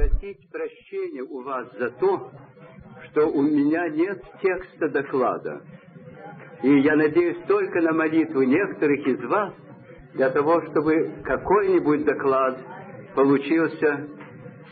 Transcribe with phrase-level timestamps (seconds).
[0.00, 2.30] просить прощения у вас за то,
[3.10, 5.62] что у меня нет текста доклада.
[6.62, 9.52] И я надеюсь только на молитву некоторых из вас
[10.14, 12.58] для того, чтобы какой-нибудь доклад
[13.14, 14.08] получился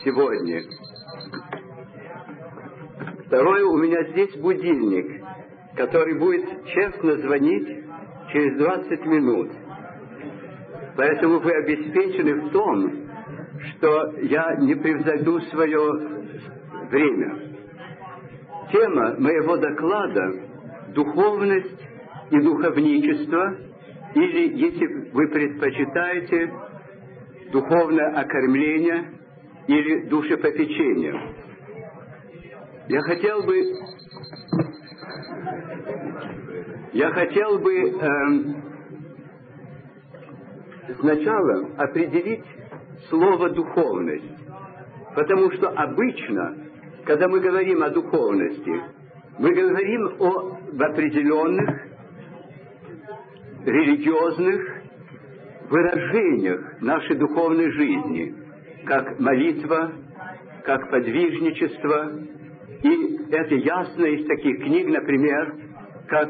[0.03, 0.63] сегодня.
[3.27, 5.23] Второе, у меня здесь будильник,
[5.75, 7.85] который будет честно звонить
[8.31, 9.51] через 20 минут.
[10.97, 13.08] Поэтому вы обеспечены в том,
[13.67, 15.79] что я не превзойду свое
[16.89, 17.39] время.
[18.71, 20.49] Тема моего доклада–
[20.93, 21.79] духовность
[22.31, 23.57] и духовничество,
[24.15, 26.53] или, если вы предпочитаете,
[27.51, 29.13] духовное окормление
[29.67, 31.35] или душепопечение.
[32.87, 33.55] Я хотел бы
[36.91, 37.93] я хотел бы э,
[40.99, 42.43] сначала определить
[43.09, 44.37] слово «духовность»,
[45.15, 46.57] потому что обычно,
[47.05, 48.81] когда мы говорим о духовности,
[49.37, 51.89] мы говорим о в определенных
[53.65, 54.79] религиозных
[55.69, 58.35] выражениях нашей духовной жизни,
[58.85, 59.91] как молитва,
[60.63, 62.19] как подвижничество.
[62.83, 65.55] И это ясно из таких книг, например,
[66.07, 66.29] как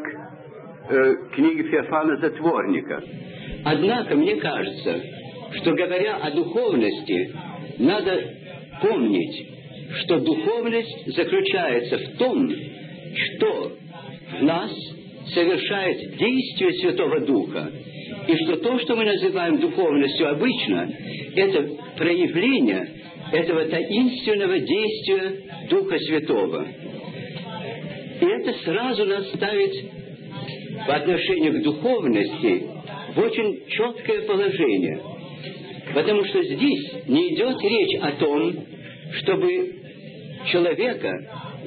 [0.89, 3.01] э, книги Феофана Затворника.
[3.65, 5.01] Однако мне кажется,
[5.55, 7.33] что говоря о духовности,
[7.77, 8.35] надо
[8.81, 9.47] помнить,
[10.01, 12.51] что духовность заключается в том,
[13.15, 13.71] что
[14.39, 14.71] в нас
[15.33, 17.71] совершает действие Святого Духа,
[18.27, 20.91] и что то, что мы называем духовностью обычно,
[21.35, 22.87] это проявление
[23.31, 26.67] этого таинственного действия Духа Святого.
[28.21, 29.71] И это сразу нас ставит
[30.87, 32.63] по отношению к духовности
[33.15, 35.01] в очень четкое положение.
[35.93, 38.53] Потому что здесь не идет речь о том,
[39.19, 39.75] чтобы
[40.51, 41.11] человека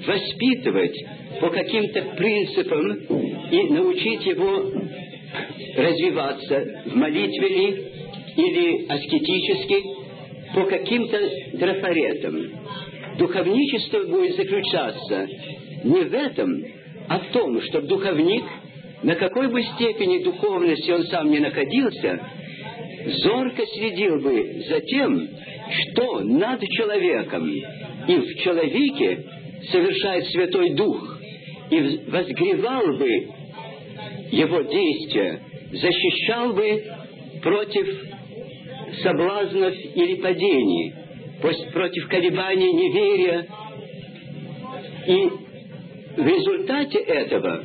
[0.07, 0.97] воспитывать
[1.41, 2.93] по каким-то принципам
[3.51, 4.73] и научить его
[5.77, 7.85] развиваться в молитве ли
[8.37, 9.83] или аскетически
[10.55, 11.19] по каким-то
[11.59, 12.53] трафаретам.
[13.19, 15.29] Духовничество будет заключаться
[15.85, 16.65] не в этом,
[17.09, 18.45] а в том, чтобы духовник,
[19.03, 22.21] на какой бы степени духовности он сам не находился,
[23.07, 25.29] зорко следил бы за тем,
[25.71, 27.51] что над человеком
[28.09, 29.25] и в человеке
[29.71, 31.19] совершает Святой Дух,
[31.71, 33.29] и возгревал бы
[34.31, 35.41] его действия,
[35.73, 36.85] защищал бы
[37.43, 37.87] против
[39.03, 40.95] соблазнов или падений,
[41.73, 43.47] против колебаний неверия.
[45.07, 47.65] И в результате этого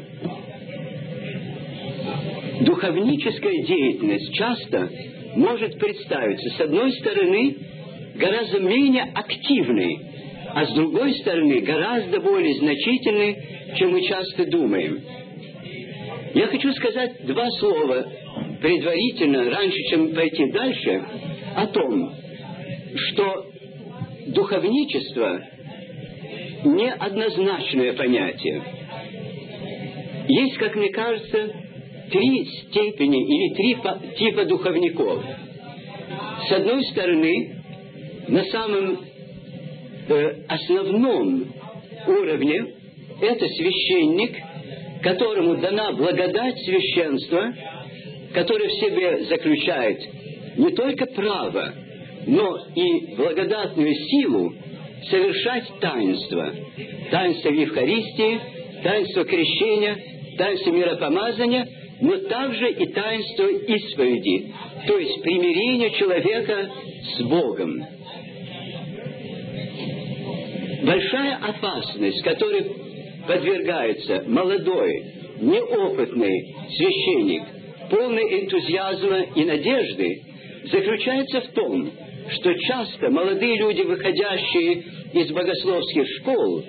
[2.62, 4.90] духовническая деятельность часто
[5.38, 7.56] может представиться, с одной стороны,
[8.16, 10.00] гораздо менее активной,
[10.53, 13.38] а с другой стороны, гораздо более значительной,
[13.78, 15.00] чем мы часто думаем.
[16.34, 18.06] Я хочу сказать два слова
[18.62, 21.03] предварительно, раньше, чем пойти дальше,
[21.56, 22.14] о том,
[22.96, 23.46] что
[24.28, 25.42] духовничество
[26.66, 28.64] неоднозначное понятие.
[30.28, 31.66] Есть, как мне кажется,
[32.09, 33.78] три степени или три
[34.18, 35.23] типа духовников.
[36.47, 37.63] С одной стороны,
[38.28, 39.00] на самом
[40.07, 41.53] э, основном
[42.07, 42.78] уровне
[43.22, 44.35] это священник,
[45.01, 47.53] которому дана благодать священства,
[48.34, 50.00] который в себе заключает
[50.57, 51.73] не только право,
[52.25, 54.53] но и благодатную силу
[55.09, 56.53] совершать таинство.
[57.12, 58.40] Таинство Евхаристии,
[58.84, 59.97] таинство крещения,
[60.38, 61.67] таинство миропомазания,
[62.00, 64.53] но также и таинство исповеди,
[64.85, 66.69] то есть примирение человека
[67.16, 67.84] с Богом.
[70.84, 72.72] Большая опасность, которой
[73.28, 75.03] подвергается молодой,
[75.41, 77.44] неопытный священник,
[77.90, 80.22] полный энтузиазма и надежды,
[80.72, 81.91] заключается в том,
[82.29, 84.84] что часто молодые люди, выходящие
[85.14, 86.64] из богословских школ,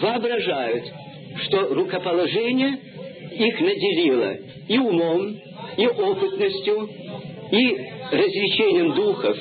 [0.00, 0.84] воображают,
[1.44, 2.78] что рукоположение
[3.34, 4.36] их наделило
[4.68, 5.36] и умом,
[5.76, 6.88] и опытностью,
[7.50, 7.76] и
[8.10, 9.36] развлечением духов,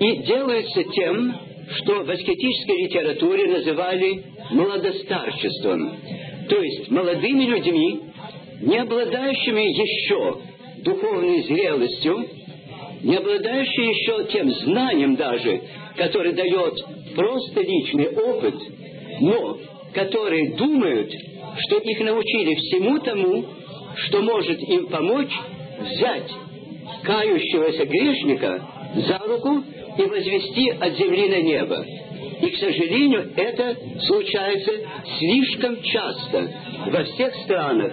[0.00, 1.34] и делается тем,
[1.78, 5.96] что в аскетической литературе называли молодостарчеством,
[6.48, 8.00] то есть молодыми людьми,
[8.60, 10.40] не обладающими еще
[10.82, 12.26] духовной зрелостью,
[13.02, 15.60] не обладающие еще тем знанием даже,
[15.96, 16.74] который дает
[17.14, 18.54] просто личный опыт,
[19.20, 19.58] но
[19.92, 21.12] которые думают,
[21.58, 23.44] что их научили всему тому,
[23.96, 25.32] что может им помочь
[25.80, 26.30] взять
[27.02, 29.62] кающегося грешника за руку
[29.98, 31.84] и возвести от земли на небо.
[32.42, 34.72] И, к сожалению, это случается
[35.18, 36.50] слишком часто
[36.86, 37.92] во всех странах,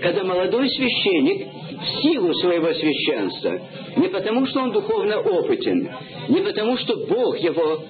[0.00, 1.46] когда молодой священник
[1.78, 3.60] в силу своего священства,
[3.96, 5.90] не потому, что он духовно опытен,
[6.28, 7.84] не потому, что Бог его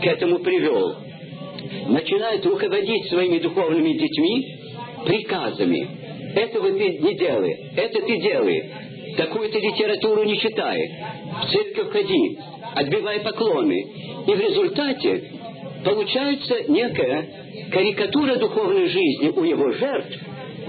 [0.00, 0.96] к этому привел,
[1.88, 4.58] начинает руководить своими духовными детьми
[5.06, 5.88] приказами.
[6.34, 8.70] Этого ты не делай, это ты делай,
[9.16, 10.80] такую-то литературу не читай,
[11.42, 12.38] в церковь ходи,
[12.74, 13.86] отбивай поклоны.
[14.26, 15.30] И в результате
[15.84, 17.28] получается некая
[17.70, 20.18] карикатура духовной жизни у его жертв,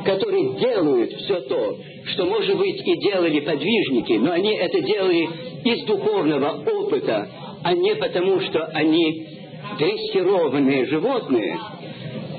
[0.04, 1.78] которые делают все то,
[2.08, 5.30] что, может быть, и делали подвижники, но они это делали
[5.64, 7.30] из духовного опыта,
[7.64, 9.33] а не потому, что они
[9.78, 11.60] дрессированные животные,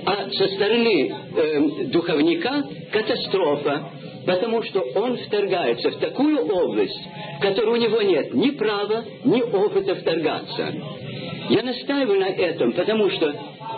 [0.07, 2.63] а со стороны э, духовника
[2.93, 3.91] катастрофа,
[4.27, 9.43] потому что он вторгается в такую область, в которой у него нет ни права, ни
[9.43, 10.75] опыта вторгаться.
[11.51, 13.35] Я настаиваю на этом, потому что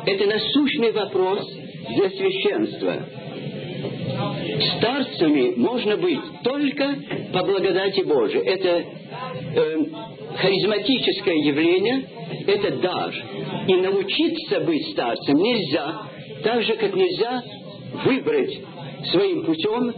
[0.07, 1.49] это насущный вопрос
[1.95, 3.07] для священства.
[4.79, 6.97] Старцами можно быть только
[7.33, 8.45] по благодати Божией.
[8.45, 8.85] Это
[9.55, 9.85] э,
[10.37, 12.05] харизматическое явление,
[12.47, 13.15] это дар.
[13.69, 16.03] И научиться быть старцем нельзя,
[16.43, 17.43] так же, как нельзя
[18.05, 18.59] выбрать
[19.11, 19.93] своим путем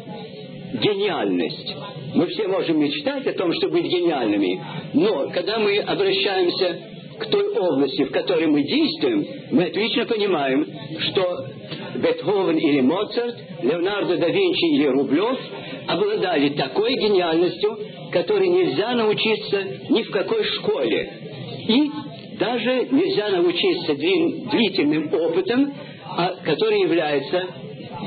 [0.74, 1.74] гениальность.
[2.14, 4.62] Мы все можем мечтать о том, чтобы быть гениальными,
[4.94, 6.78] но когда мы обращаемся
[7.18, 10.66] к той области, в которой мы действуем, мы отлично понимаем,
[11.00, 11.46] что
[11.96, 15.38] Бетховен или Моцарт, Леонардо да Винчи или Рублев
[15.86, 17.78] обладали такой гениальностью,
[18.12, 21.12] которой нельзя научиться ни в какой школе.
[21.68, 21.90] И
[22.38, 25.74] даже нельзя научиться длительным опытом,
[26.16, 27.46] а, который является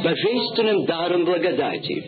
[0.03, 2.03] божественным даром благодати.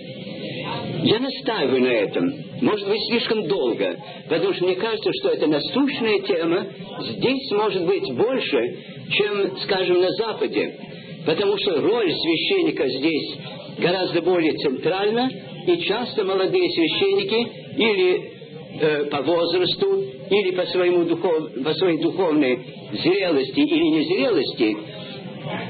[1.03, 2.31] Я настаиваю на этом.
[2.61, 3.99] Может быть, слишком долго,
[4.29, 6.65] потому что мне кажется, что это насущная тема
[7.01, 8.77] здесь может быть больше,
[9.11, 10.79] чем, скажем, на Западе.
[11.25, 13.37] Потому что роль священника здесь
[13.79, 15.29] гораздо более центральна,
[15.67, 18.32] и часто молодые священники или
[18.79, 22.59] э, по возрасту, или по, своему духов, по своей духовной
[22.91, 24.77] зрелости или незрелости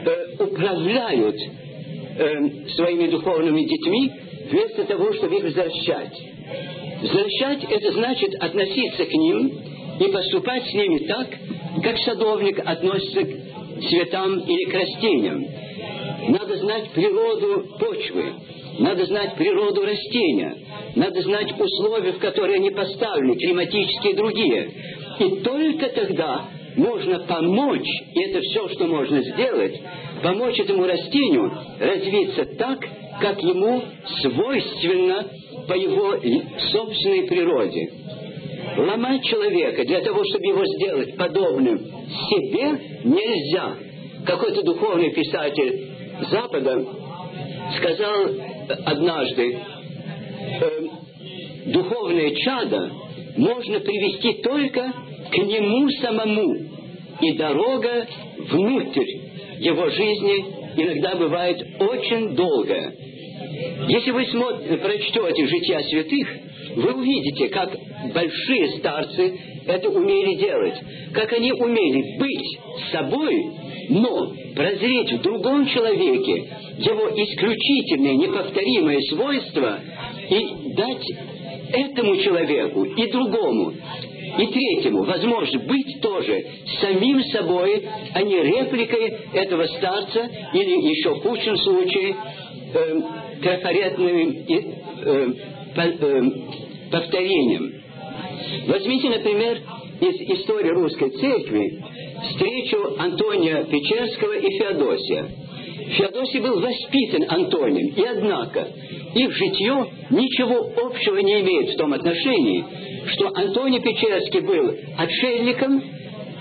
[0.06, 4.12] э, управляют э, своими духовными детьми
[4.52, 6.14] вместо того, чтобы их возвращать.
[7.02, 9.52] Возвращать– это значит относиться к ним
[10.00, 11.28] и поступать с ними так,
[11.84, 15.46] как садовник относится к цветам или к растениям.
[16.30, 18.34] Надо знать природу почвы,
[18.80, 20.58] надо знать природу растения,
[20.96, 24.72] надо знать условия, в которые они поставлены, климатические и другие.
[25.20, 29.80] И только тогда можно помочь, и это все, что можно сделать,
[30.24, 32.80] помочь этому растению развиться так,
[33.22, 33.84] как ему
[34.22, 35.28] свойственно
[35.68, 36.16] по его
[36.72, 37.92] собственной природе.
[38.78, 43.76] Ломать человека для того, чтобы его сделать подобным себе, нельзя.
[44.26, 45.90] Какой-то духовный писатель
[46.32, 46.86] Запада
[47.78, 48.30] сказал
[48.86, 49.58] однажды,
[50.62, 50.88] э,
[51.68, 52.92] духовное чадо
[53.38, 54.94] можно привести только
[55.32, 56.54] к нему самому,
[57.22, 58.08] и дорога
[58.50, 59.08] внутрь
[59.60, 60.46] его жизни
[60.76, 62.94] иногда бывает очень долгая.
[63.88, 66.28] Если вы смотрите, прочтете «Жития святых»,
[66.76, 67.76] вы увидите, как
[68.14, 70.76] большие старцы это умели делать,
[71.14, 72.60] как они умели быть
[72.92, 73.36] собой,
[73.90, 79.80] но прозреть в другом человеке его исключительные, неповторимые свойства
[80.30, 81.06] и дать
[81.72, 83.74] этому человеку и другому
[84.38, 86.46] и третьему, возможно, быть тоже
[86.82, 92.16] самим собой, а не репликой этого старца или еще в худшем случае
[92.74, 93.02] э,
[93.42, 95.34] трафаретным э,
[95.76, 96.32] э,
[96.90, 97.84] повторением.
[98.68, 99.62] Возьмите, например,
[100.04, 101.82] из истории русской церкви
[102.30, 105.30] встречу Антония Печерского и Феодосия.
[105.98, 108.68] Феодосий был воспитан Антонием, и однако
[109.16, 112.66] их житье ничего общего не имеет в том отношении,
[113.14, 115.82] что Антоний Печерский был отшельником,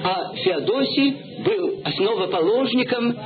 [0.04, 3.16] а Феодосий был основоположником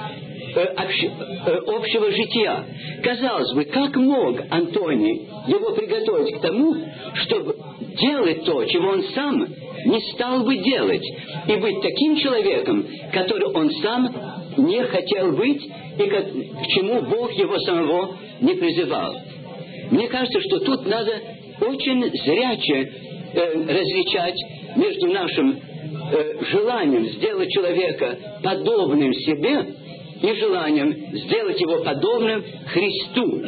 [0.57, 2.65] общего жития.
[3.03, 6.75] Казалось бы, как мог Антоний его приготовить к тому,
[7.15, 7.57] чтобы
[7.99, 9.47] делать то, чего он сам
[9.85, 11.05] не стал бы делать,
[11.49, 14.09] и быть таким человеком, который он сам
[14.57, 19.17] не хотел быть, и к, к чему Бог его самого не призывал.
[19.91, 21.13] Мне кажется, что тут надо
[21.61, 22.93] очень зряче
[23.33, 24.37] э, различать
[24.77, 25.59] между нашим
[26.13, 29.67] э, желанием сделать человека подобным себе
[30.23, 33.43] и желанием сделать его подобным Христу.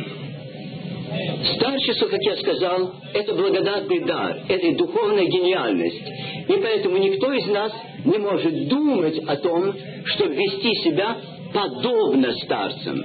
[1.56, 6.02] Старчество, как я сказал, это благодатный дар, это духовная гениальность.
[6.48, 7.72] И поэтому никто из нас
[8.04, 11.16] не может думать о том, чтобы вести себя
[11.52, 13.02] подобно старцам.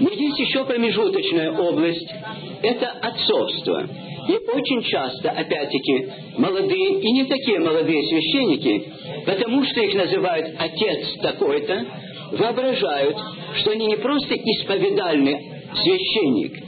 [0.00, 2.08] Но есть еще промежуточная область–
[2.62, 3.86] это отцовство.
[4.28, 6.08] И очень часто, опять-таки,
[6.38, 8.92] молодые и не такие молодые священники,
[9.26, 11.86] потому что их называют отец такой-то,
[12.32, 13.16] воображают,
[13.56, 15.36] что они не просто исповедальный
[15.74, 16.62] священник,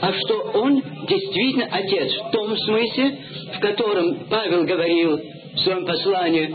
[0.00, 3.18] а что он действительно отец в том смысле,
[3.56, 5.18] в котором Павел говорил
[5.54, 6.54] в своем послании,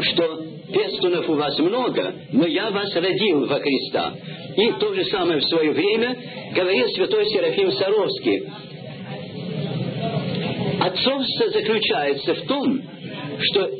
[0.00, 4.14] что пестунов у вас много, но я вас родил во Христа.
[4.56, 6.16] И то же самое в свое время
[6.54, 8.48] говорил святой Серафим Саровский.
[10.80, 12.82] Отцовство заключается в том,
[13.40, 13.70] что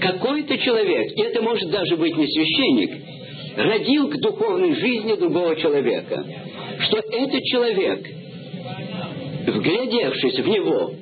[0.00, 3.02] какой-то человек, и это может даже быть не священник,
[3.56, 6.24] родил к духовной жизни другого человека,
[6.80, 8.06] что этот человек,
[9.46, 10.92] вглядевшись в него,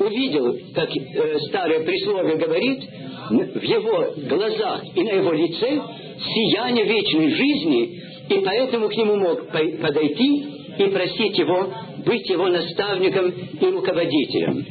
[0.00, 2.82] увидел, как э, старое присловие говорит,
[3.30, 5.80] в его глазах и на его лице
[6.18, 10.44] сияние вечной жизни, и поэтому к нему мог подойти
[10.78, 11.72] и просить его
[12.04, 14.66] быть его наставником и руководителем.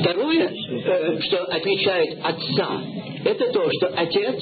[0.00, 2.82] Второе, э, что отличает отца,
[3.24, 4.40] это то, что отец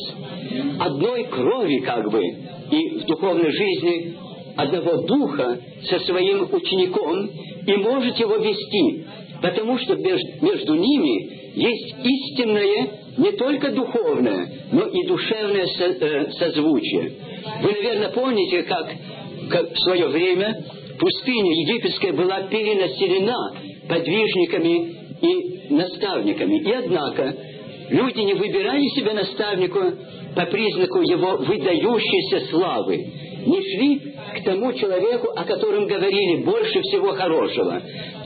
[0.78, 4.16] одной крови как бы и в духовной жизни
[4.56, 7.30] одного духа со своим учеником
[7.66, 9.04] и может его вести,
[9.42, 17.12] потому что между ними есть истинное не только духовное, но и душевное э, созвучие.
[17.62, 18.92] Вы, наверное, помните, как,
[19.50, 20.64] как в свое время
[20.98, 26.60] пустыня египетская была перенаселена подвижниками и наставниками.
[26.60, 27.34] И однако
[27.90, 29.94] люди не выбирали себе наставника
[30.34, 32.96] по признаку его выдающейся славы,
[33.46, 37.80] не шли к тому человеку, о котором говорили больше всего хорошего,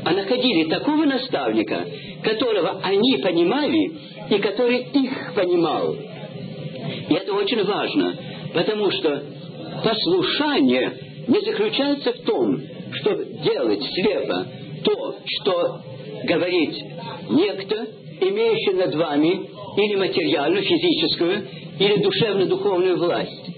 [0.05, 1.87] а находили такого наставника,
[2.23, 3.93] которого они понимали
[4.31, 5.95] и который их понимал.
[5.95, 8.17] И это очень важно,
[8.55, 9.23] потому что
[9.85, 10.93] послушание
[11.29, 12.61] не заключается в том,
[12.95, 14.47] чтобы делать слепо
[14.83, 15.81] то, что
[16.25, 16.75] говорит
[17.31, 17.87] некто,
[18.21, 21.47] имеющий над вами или материальную, физическую,
[21.79, 23.51] или душевно-духовную власть.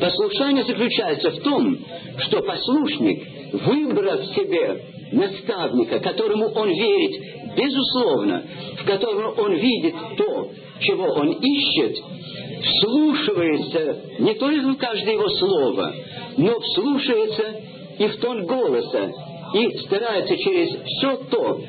[0.00, 1.78] Послушание заключается в том,
[2.18, 8.44] что послушник, выбрав себе наставника, которому он верит безусловно,
[8.78, 11.96] в котором он видит то, чего он ищет,
[12.62, 15.94] вслушивается не только в каждое его слово,
[16.36, 17.60] но вслушивается
[17.98, 19.12] и в тон голоса,
[19.54, 21.60] и старается через все то,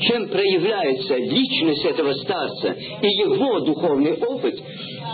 [0.00, 4.60] чем проявляется личность этого старца и его духовный опыт,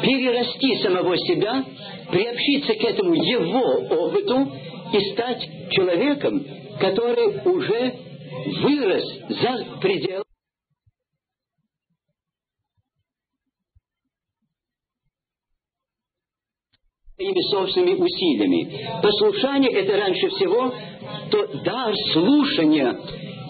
[0.03, 1.65] перерасти самого себя,
[2.11, 4.53] приобщиться к этому его опыту
[4.93, 6.45] и стать человеком,
[6.79, 7.95] который уже
[8.63, 10.24] вырос за пределы
[17.25, 19.01] своими собственными усилиями.
[19.03, 20.73] Послушание– это раньше всего
[21.31, 22.97] то дар слушания.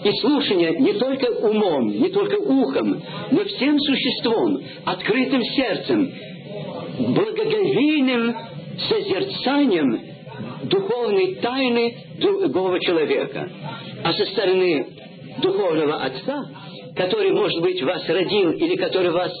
[0.03, 3.01] И слушание не только умом, не только ухом,
[3.31, 6.11] но всем существом, открытым сердцем,
[6.99, 8.35] благоговейным
[8.87, 9.99] созерцанием
[10.63, 13.49] духовной тайны другого человека.
[14.03, 14.87] А со стороны
[15.41, 16.45] духовного отца
[16.95, 19.31] который, может быть, вас родил или который вас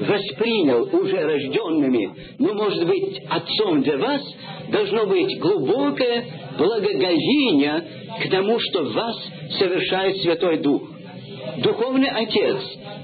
[0.00, 4.22] воспринял уже рожденными, но, может быть, отцом для вас,
[4.70, 6.24] должно быть глубокое
[6.56, 7.84] благоговение
[8.22, 9.16] к тому, что вас
[9.58, 10.82] совершает Святой Дух.
[11.58, 12.58] Духовный Отец,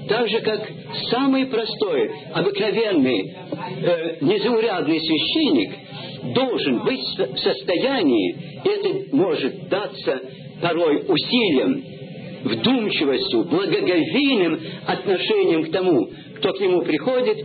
[0.07, 0.61] так же как
[1.09, 3.35] самый простой, обыкновенный,
[3.81, 10.21] э, незаурядный священник, должен быть в состоянии, это может даться
[10.61, 11.96] порой усилием,
[12.43, 17.37] вдумчивостью, благоговейным отношением к тому, кто к нему приходит,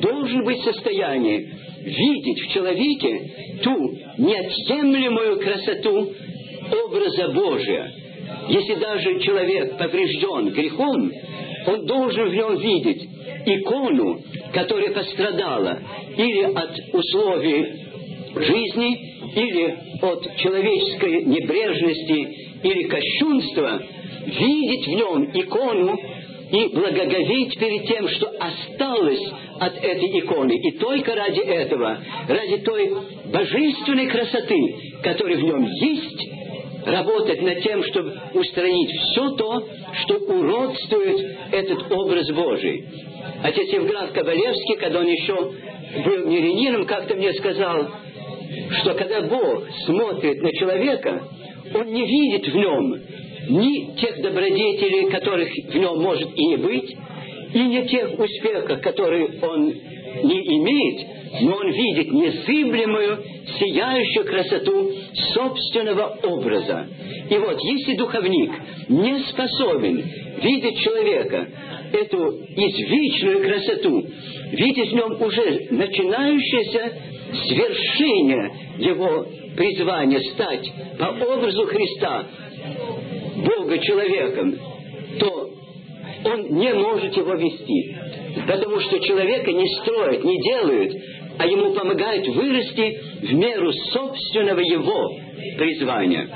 [0.00, 1.48] должен быть в состоянии
[1.82, 3.74] видеть в человеке ту
[4.18, 6.12] неотъемлемую красоту
[6.86, 7.92] образа Божия.
[8.48, 11.10] Если даже человек поврежден грехом,
[11.66, 13.08] он должен в нем видеть
[13.46, 14.20] икону,
[14.52, 15.78] которая пострадала
[16.16, 17.66] или от условий
[18.36, 23.82] жизни, или от человеческой небрежности, или кощунства,
[24.26, 25.98] видеть в нем икону
[26.50, 30.52] и благоговеть перед тем, что осталось от этой иконы.
[30.52, 31.98] И только ради этого,
[32.28, 32.92] ради той
[33.32, 36.28] божественной красоты, которая в нем есть,
[36.86, 39.68] работать над тем, чтобы устранить все то,
[40.02, 42.84] что уродствует этот образ Божий.
[43.42, 47.90] Отец Евграф Кабалевский, когда он еще был мирянином, как-то мне сказал,
[48.80, 51.22] что когда Бог смотрит на человека,
[51.74, 52.96] Он не видит в нем
[53.48, 56.96] ни тех добродетелей, которых в нем может и не быть,
[57.54, 59.66] и не тех успехов, которые он
[60.22, 63.24] не имеет, но он видит незыблемую,
[63.58, 64.92] сияющую красоту
[65.34, 66.88] собственного образа.
[67.28, 68.50] И вот, если духовник
[68.88, 70.02] не способен
[70.42, 71.48] видеть человека,
[71.92, 74.06] эту извечную красоту,
[74.52, 76.92] видеть в нем уже начинающееся
[77.46, 82.26] свершение его призвания стать по образу Христа
[83.70, 84.58] Бога человеком,
[85.20, 85.50] то
[86.24, 87.96] он не может его вести.
[88.46, 90.92] Потому что человека не строят, не делают,
[91.38, 95.16] а ему помогают вырасти в меру собственного его
[95.56, 96.28] призвания.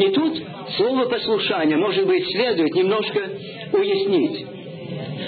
[0.00, 0.42] И тут
[0.76, 3.30] слово послушания, может быть, следует немножко
[3.72, 4.46] уяснить.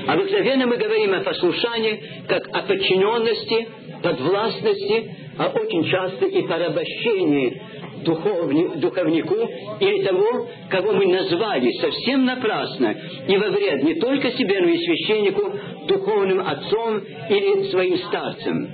[0.08, 3.68] Обыкновенно мы говорим о послушании как о подчиненности,
[4.02, 7.62] подвластности, а очень часто и порабощении
[8.04, 9.34] духовни, духовнику
[9.80, 12.94] или того, кого мы назвали совсем напрасно
[13.26, 15.52] и во вред не только себе, но и священнику,
[15.88, 18.68] духовным отцом или своим старцем.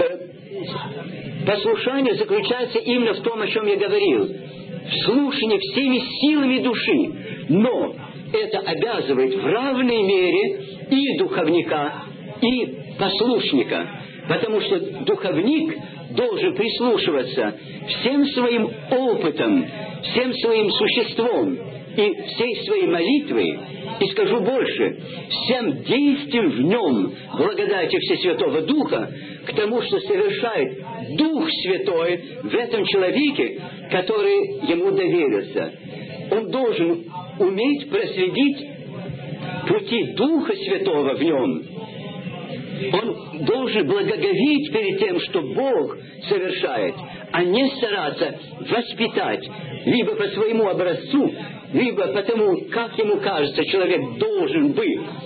[0.00, 7.46] Э, послушание заключается именно в том, о чем я говорил, в слушании всеми силами души,
[7.48, 7.94] но
[8.32, 12.04] это обязывает в равной мере и духовника,
[12.40, 13.88] и послушника,
[14.28, 15.76] потому что духовник
[16.10, 17.58] должен прислушиваться
[17.88, 19.66] всем своим опытом,
[20.02, 21.58] всем своим существом
[21.96, 23.58] и всей своей молитвой,
[24.00, 24.98] и скажу больше,
[25.30, 29.10] всем действием в нем, благодати Всесвятого Духа,
[29.46, 33.60] к тому, что совершает Дух Святой в этом человеке,
[33.90, 35.72] который ему доверился.
[36.32, 37.04] Он должен
[37.38, 38.68] уметь проследить
[39.68, 41.62] пути Духа Святого в нем,
[42.92, 45.96] он должен благоговеть перед тем, что Бог
[46.28, 46.94] совершает,
[47.32, 49.48] а не стараться воспитать
[49.86, 51.32] либо по своему образцу,
[51.72, 54.84] либо потому, как ему кажется, человек должен бы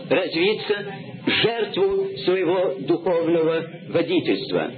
[0.09, 0.95] развиться
[1.27, 4.71] жертву своего духовного водительства.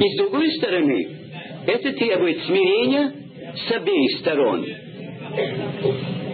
[0.00, 1.08] И с другой стороны,
[1.66, 3.12] это требует смирения
[3.54, 4.66] с обеих сторон.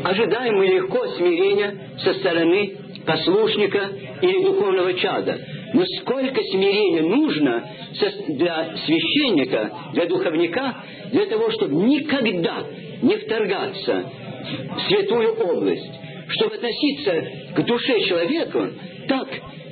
[0.05, 2.77] Ожидаем мы легко смирения со стороны
[3.07, 3.91] послушника
[4.23, 5.39] или духовного чада.
[5.75, 7.69] Но сколько смирения нужно
[8.29, 12.65] для священника, для духовника, для того, чтобы никогда
[13.03, 14.11] не вторгаться
[14.77, 15.91] в святую область,
[16.29, 18.73] чтобы относиться к душе человека
[19.09, 19.29] так,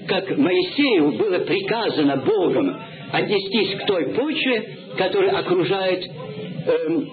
[0.06, 2.76] как Моисею было приказано Богом
[3.12, 6.04] отнестись к той почве, которая окружает
[6.66, 7.08] эм,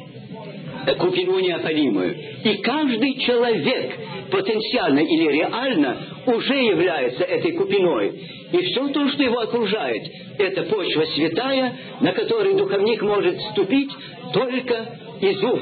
[0.95, 2.15] купину неопалимую.
[2.43, 3.95] И каждый человек
[4.32, 8.13] потенциально или реально уже является этой купиной.
[8.52, 10.04] И все то, что его окружает,
[10.38, 13.91] это почва святая, на которой духовник может ступить
[14.34, 15.60] только изув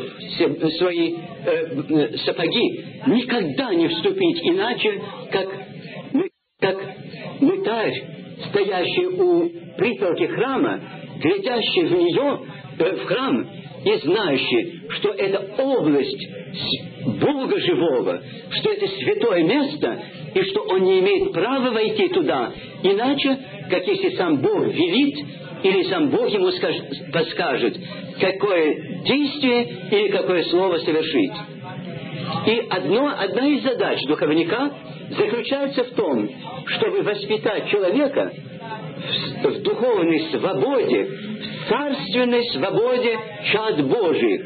[0.77, 5.47] свои э, э, сапоги, никогда не вступить иначе, как,
[6.59, 6.77] как
[7.39, 8.03] мытарь,
[8.49, 10.81] стоящий у притолки храма,
[11.21, 12.39] глядящий в нее,
[12.79, 13.47] э, в храм,
[13.85, 16.27] и знающий, что это область
[17.21, 23.37] Бога живого, что это святое место, и что он не имеет права войти туда, иначе,
[23.69, 25.23] как если сам Бог велит,
[25.63, 27.77] или сам Бог ему скажет, подскажет,
[28.19, 31.33] какое действие или какое слово совершить.
[32.47, 34.71] И одно, одна из задач духовника
[35.11, 36.27] заключается в том,
[36.65, 38.33] чтобы воспитать человека
[39.43, 43.17] в, духовной свободе, в царственной свободе
[43.51, 44.41] чад Божьих.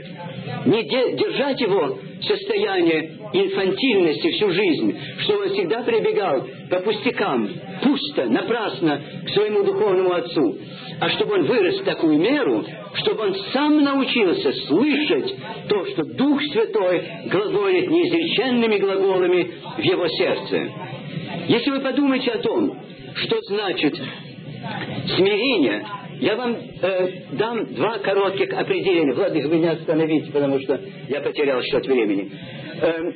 [0.65, 7.49] Не держать его в состоянии инфантильности всю жизнь, что он всегда прибегал по пустякам,
[7.83, 10.57] пусто, напрасно к своему духовному отцу,
[10.99, 15.35] а чтобы он вырос в такую меру, чтобы он сам научился слышать
[15.69, 20.71] то, что Дух Святой глаголит неизреченными глаголами в его сердце.
[21.47, 22.77] Если вы подумаете о том,
[23.15, 23.95] что значит
[25.15, 25.85] смирение,
[26.19, 29.13] я вам э, дам два коротких определения.
[29.13, 32.29] Владык, вы меня остановите, потому что я потерял счет времени.
[32.81, 33.11] Э,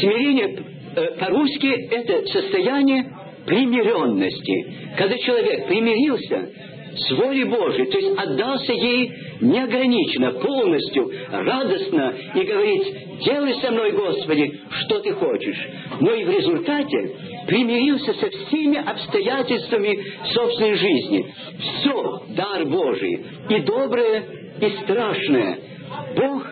[0.00, 0.62] смирение
[0.94, 3.10] э, по-русски это состояние
[3.46, 4.74] примиренности.
[4.96, 6.50] Когда человек примирился
[6.96, 13.92] с волей Божией, то есть отдался ей неограниченно, полностью, радостно и говорит, делай со мной,
[13.92, 15.68] Господи, что ты хочешь.
[16.00, 19.98] Но и в результате примирился со всеми обстоятельствами
[20.32, 21.34] собственной жизни.
[21.58, 24.24] Все дар Божий, и доброе,
[24.60, 25.58] и страшное.
[26.16, 26.46] Бог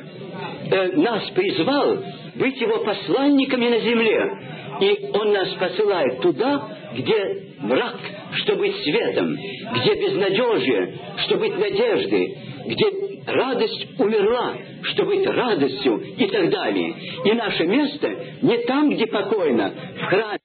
[0.70, 1.98] э, нас призвал
[2.36, 4.38] быть Его посланниками на земле.
[4.80, 7.96] И Он нас посылает туда, где мрак,
[8.42, 16.26] чтобы быть светом, где безнадежие, чтобы быть надеждой, где радость умерла, чтобы быть радостью и
[16.26, 16.94] так далее.
[17.24, 18.08] И наше место
[18.42, 20.38] не там, где покойно, в храме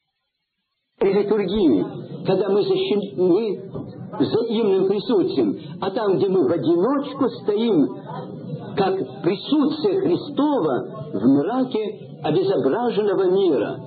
[1.02, 1.86] и литургии,
[2.26, 3.72] когда мы защищены
[4.20, 7.88] взаимным присутствием, а там, где мы в одиночку стоим,
[8.78, 13.80] как присутствие Христова в мраке обезображенного мира.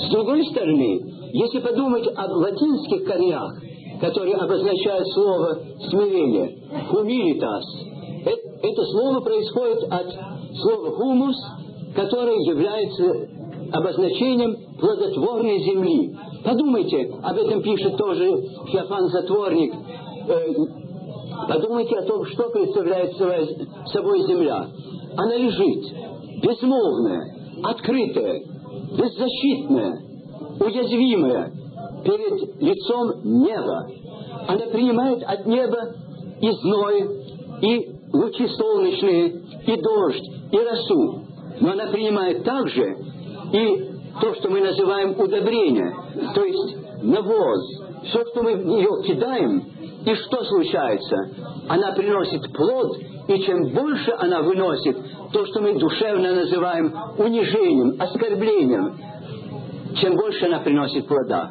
[0.00, 3.52] С другой стороны, если подумать об латинских корнях,
[4.00, 6.58] которые обозначают слово «смирение»,
[6.90, 7.64] «humilitas»,
[8.62, 10.06] это слово происходит от
[10.56, 11.36] слова «хумус»,
[11.94, 13.28] которое является
[13.72, 16.16] обозначением плодотворной земли.
[16.44, 19.74] Подумайте, об этом пишет тоже Феофан Затворник.
[20.28, 20.54] Э,
[21.48, 23.16] подумайте о том, что представляет
[23.92, 24.68] собой земля.
[25.16, 28.42] Она лежит, безмолвная, открытая,
[28.96, 30.07] беззащитная,
[30.60, 31.52] уязвимая
[32.04, 33.88] перед лицом неба.
[34.46, 35.94] Она принимает от неба
[36.40, 37.08] и зной,
[37.62, 39.28] и лучи солнечные,
[39.66, 41.22] и дождь, и росу.
[41.60, 42.96] Но она принимает также
[43.52, 43.88] и
[44.20, 45.94] то, что мы называем удобрение,
[46.34, 47.60] то есть навоз.
[48.04, 49.62] Все, что мы в нее кидаем,
[50.04, 51.16] и что случается?
[51.68, 52.96] Она приносит плод,
[53.28, 54.96] и чем больше она выносит,
[55.32, 58.98] то, что мы душевно называем унижением, оскорблением,
[59.96, 61.50] чем больше она приносит плода.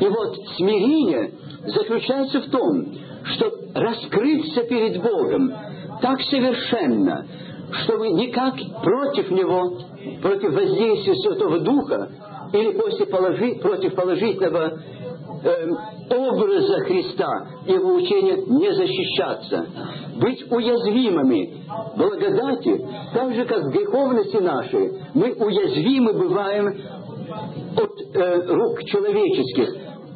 [0.00, 1.32] И вот смирение
[1.66, 5.52] заключается в том, что раскрыться перед Богом
[6.00, 7.26] так совершенно,
[7.84, 9.78] чтобы никак против Него,
[10.20, 12.10] против воздействия Святого Духа,
[12.52, 14.78] или после положи, против положительного
[15.42, 15.68] э,
[16.10, 19.66] образа Христа, Его учения не защищаться.
[20.16, 21.64] Быть уязвимыми
[21.96, 26.74] благодати, так же, как в греховности нашей, мы уязвимы бываем
[27.76, 29.68] от э, рук человеческих,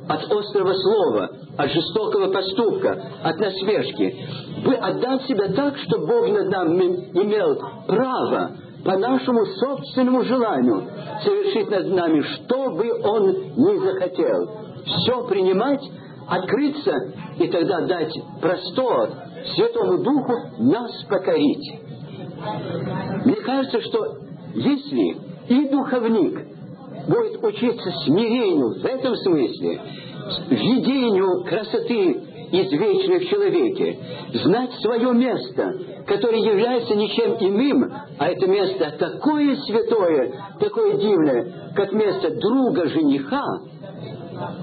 [0.09, 4.17] от острого слова, от жестокого поступка, от насмешки.
[4.65, 8.53] Вы отдать себя так, чтобы Бог над нами имел право
[8.85, 10.85] по нашему собственному желанию
[11.25, 14.51] совершить над нами, что бы Он ни захотел.
[14.85, 15.83] Все принимать,
[16.29, 16.93] открыться
[17.39, 19.11] и тогда дать простор
[19.55, 21.81] Святому Духу нас покорить.
[23.25, 24.19] Мне кажется, что
[24.55, 25.17] если
[25.49, 26.56] и духовник
[27.09, 29.81] будет учиться смирению в этом смысле,
[30.51, 33.99] видению красоты извечной в человеке,
[34.35, 35.73] знать свое место,
[36.07, 43.45] которое является ничем иным, а это место такое святое, такое дивное, как место друга жениха,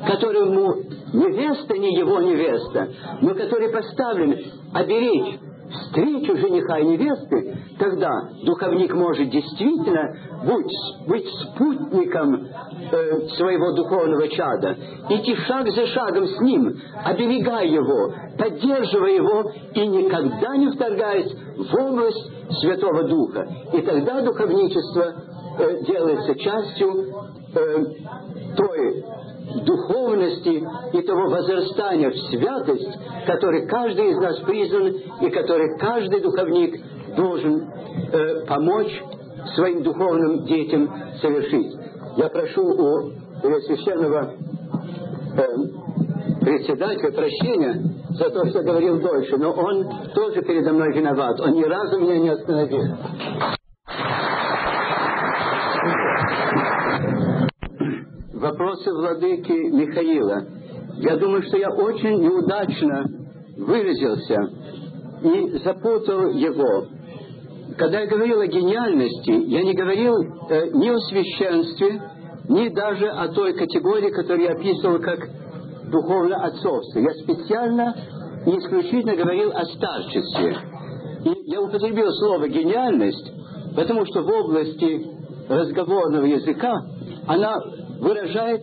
[0.08, 0.76] которому
[1.14, 2.90] невеста не его невеста,
[3.22, 4.40] но который поставлен
[4.74, 5.40] оберечь
[5.74, 8.10] встречу жениха и невесты, тогда
[8.44, 14.78] духовник может действительно быть, быть спутником э, своего духовного чада,
[15.10, 21.76] идти шаг за шагом с ним, оберегая его, поддерживая его и никогда не вторгаясь в
[21.76, 22.32] область
[22.62, 23.48] Святого Духа.
[23.74, 25.14] И тогда духовничество
[25.60, 27.06] э, делается частью
[27.56, 27.86] э,
[28.56, 29.04] той
[29.66, 34.88] духовности и того возрастания в святость, который каждый из нас призван
[35.22, 36.82] и который каждый духовник
[37.16, 37.70] должен
[38.12, 39.04] э, помочь
[39.56, 40.90] своим духовным детям
[41.22, 41.76] совершить.
[42.18, 43.12] Я прошу у
[43.68, 44.34] священного
[45.36, 51.40] э, председателя прощения за то, что говорил дольше, но он тоже передо мной виноват.
[51.40, 52.84] Он ни разу меня не остановил.
[58.54, 60.46] Вопросы владыки Михаила.
[60.98, 63.04] Я думаю, что я очень неудачно
[63.58, 64.38] выразился
[65.24, 66.86] и запутал его.
[67.78, 70.14] Когда я говорил о гениальности, я не говорил
[70.50, 72.02] э, ни о священстве,
[72.50, 75.20] ни даже о той категории, которую я описывал как
[75.90, 77.00] духовное отцовство.
[77.00, 77.96] Я специально
[78.46, 80.58] и исключительно говорил о старчестве.
[81.26, 83.32] И я употребил слово «гениальность»,
[83.76, 85.08] потому что в области
[85.50, 86.74] разговорного языка
[87.26, 87.56] она
[88.04, 88.62] выражает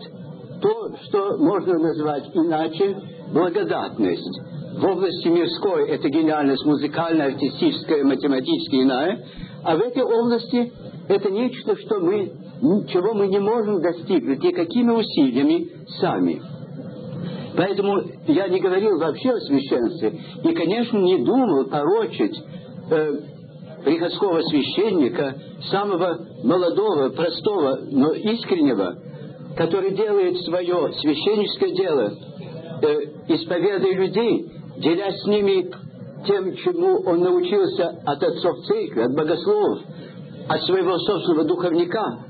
[0.60, 2.96] то, что можно назвать иначе
[3.32, 4.40] благодатность.
[4.76, 9.24] В области мирской это гениальность музыкальная, артистическая, математическая, иная.
[9.64, 10.72] А в этой области
[11.08, 12.32] это нечто, что мы,
[12.88, 15.68] чего мы не можем достигнуть никакими усилиями
[16.00, 16.40] сами.
[17.56, 22.38] Поэтому я не говорил вообще о священстве и, конечно, не думал порочить
[22.90, 23.12] э,
[23.84, 25.34] приходского священника,
[25.70, 28.96] самого молодого, простого, но искреннего,
[29.56, 32.12] который делает свое священническое дело,
[32.82, 34.46] э, исповедуя людей,
[34.78, 35.70] делясь с ними
[36.26, 39.80] тем, чему он научился от отцов церкви, от богословов,
[40.48, 42.26] от своего собственного духовника.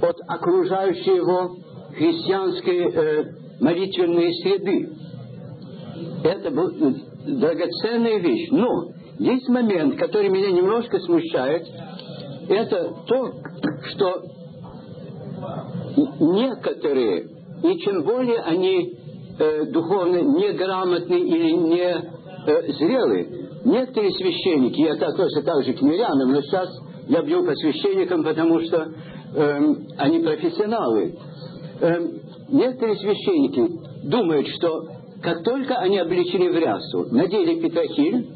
[0.00, 1.56] от окружающей его
[1.96, 3.24] христианской э,
[3.60, 4.90] молитвенной среды.
[6.24, 6.94] Это был э,
[7.26, 8.50] драгоценная вещь.
[8.50, 11.66] Но есть момент, который меня немножко смущает.
[12.48, 13.32] Это то,
[13.92, 14.22] что
[15.96, 17.28] некоторые,
[17.62, 18.94] и чем более они
[19.38, 23.28] э, духовно неграмотны или не э, зрелые,
[23.64, 26.68] некоторые священники, я так тоже так же к мирянам, но сейчас
[27.08, 28.88] я бью по священникам, потому что
[29.34, 31.16] э, они профессионалы.
[31.80, 31.98] Э,
[32.50, 34.84] некоторые священники думают, что
[35.22, 38.28] как только они обличены в рясу, надели петрохиль,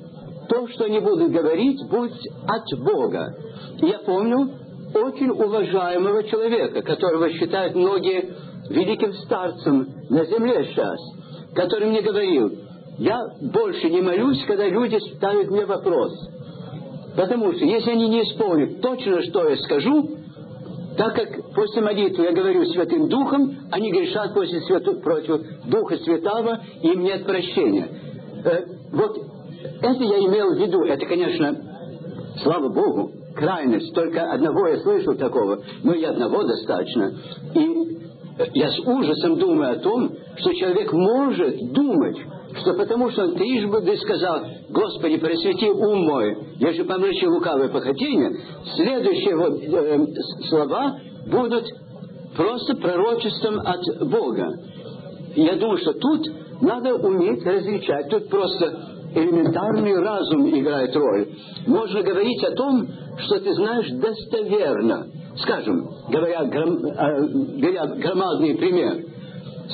[0.48, 2.12] то, что они будут говорить, будет
[2.46, 3.36] от Бога.
[3.82, 4.50] Я помню
[4.94, 8.34] очень уважаемого человека, которого считают многие
[8.70, 10.98] великим старцем на земле сейчас,
[11.54, 12.52] который мне говорил,
[12.98, 16.12] я больше не молюсь, когда люди ставят мне вопрос.
[17.16, 20.18] Потому что если они не исполнят точно, что я скажу,
[20.96, 26.60] так как после молитвы я говорю Святым Духом, они грешат после святу, против Духа Святого,
[26.82, 27.88] и им нет прощения.
[28.44, 29.16] Э, вот
[29.80, 30.82] это я имел в виду.
[30.84, 31.56] Это, конечно,
[32.42, 33.94] слава Богу, крайность.
[33.94, 37.12] Только одного я слышал такого, но и одного достаточно.
[37.54, 37.98] И
[38.54, 42.16] я с ужасом думаю о том, что человек может думать,
[42.60, 48.32] что потому что он трижды сказал, Господи, просвети ум мой, я же помрачил лукавое похотение,
[48.76, 50.06] следующие вот э,
[50.48, 51.64] слова будут
[52.36, 54.52] просто пророчеством от Бога.
[55.34, 56.26] Я думаю, что тут
[56.60, 58.08] надо уметь различать.
[58.08, 61.28] Тут просто элементарный разум играет роль.
[61.66, 65.06] Можно говорить о том, что ты знаешь достоверно.
[65.36, 67.28] Скажем, говоря, гром, э,
[67.58, 69.04] говоря громадный пример,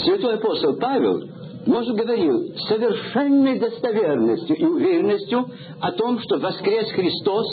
[0.04, 1.22] святой апостол Павел
[1.66, 5.46] может говорил с совершенной достоверностью и уверенностью
[5.80, 7.46] о том, что воскрес Христос,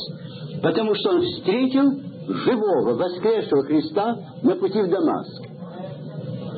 [0.61, 1.91] потому что он встретил
[2.27, 5.43] живого, воскресшего Христа на пути в Дамаск.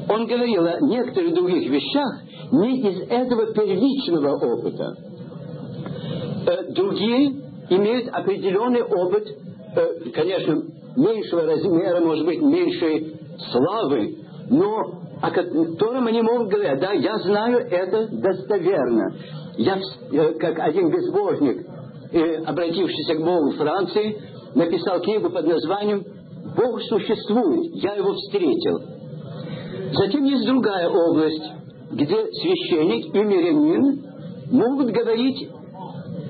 [0.09, 4.95] Он говорил о некоторых других вещах не из этого первичного опыта.
[6.45, 9.27] Э, другие имеют определенный опыт,
[9.75, 10.63] э, конечно,
[10.95, 13.15] меньшего размера, может быть, меньшей
[13.51, 14.17] славы,
[14.49, 19.15] но о котором они могут говорить, да, я знаю это достоверно.
[19.57, 19.79] Я,
[20.11, 21.67] э, как один безбожник,
[22.45, 24.21] обратившийся к Богу в Франции,
[24.53, 26.03] написал книгу под названием
[26.55, 28.81] «Бог существует, я его встретил».
[29.93, 31.43] Затем есть другая область,
[31.91, 34.03] где священник и мирянин
[34.51, 35.49] могут говорить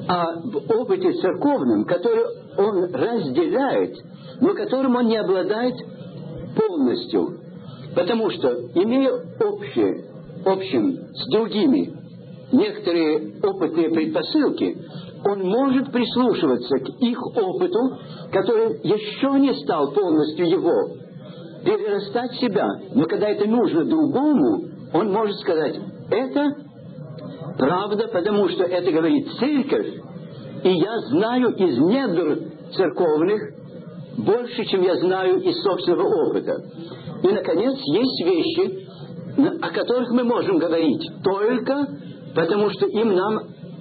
[0.08, 2.24] об опыте церковном, который
[2.58, 3.96] он разделяет,
[4.42, 5.76] но которым он не обладает
[6.56, 7.40] полностью.
[7.96, 10.06] Потому что, имея общее,
[10.46, 11.94] общим с другими
[12.52, 14.78] некоторые опытные предпосылки,
[15.26, 17.98] он может прислушиваться к их опыту,
[18.32, 20.98] который еще не стал полностью его,
[21.64, 22.68] перерастать себя.
[22.94, 25.80] Но когда это нужно другому, он может сказать,
[26.12, 26.56] это
[27.58, 29.88] правда, потому что это говорит церковь,
[30.64, 33.42] и я знаю из недр церковных
[34.18, 36.54] больше, чем я знаю из собственного опыта.
[37.24, 38.88] И, наконец, есть вещи,
[39.62, 41.88] о которых мы можем говорить только
[42.36, 43.40] потому, что им нам,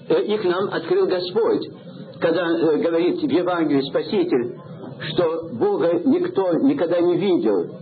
[0.09, 1.67] э, их нам открыл Господь.
[2.21, 4.57] Когда э, говорит в Евангелии Спаситель,
[5.13, 7.82] что Бога никто никогда не видел,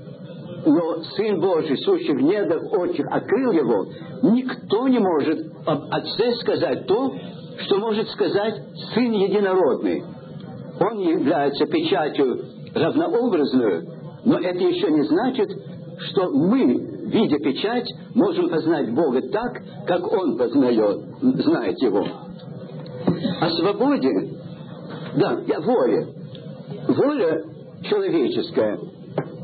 [0.66, 3.86] но Сын Божий, сущий в недрах отчих, открыл его,
[4.22, 7.14] никто не может об Отце сказать то,
[7.58, 8.54] что может сказать
[8.94, 10.02] Сын Единородный.
[10.80, 12.40] Он является печатью
[12.74, 13.86] равнообразную,
[14.24, 15.48] но это еще не значит,
[16.10, 16.64] что мы,
[17.06, 22.06] видя печать, можем познать Бога так, как Он познает, знает Его.
[23.40, 24.10] О свободе,
[25.16, 26.08] да, о воле.
[26.88, 27.44] Воля
[27.82, 28.78] человеческая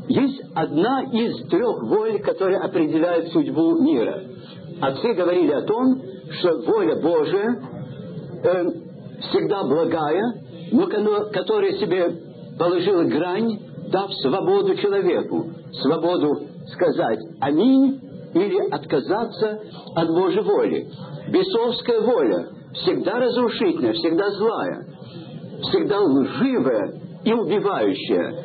[0.07, 4.23] есть одна из трех воль, которые определяют судьбу мира.
[4.81, 7.61] Отцы говорили о том, что воля Божия
[8.43, 8.65] э,
[9.29, 10.23] всегда благая,
[10.71, 10.87] но
[11.31, 12.11] которая себе
[12.57, 13.59] положила грань,
[13.91, 18.01] дав свободу человеку, свободу сказать «Аминь»
[18.33, 19.59] или отказаться
[19.95, 20.89] от Божьей воли.
[21.29, 24.87] Бесовская воля всегда разрушительная, всегда злая,
[25.61, 28.35] всегда лживая и убивающая.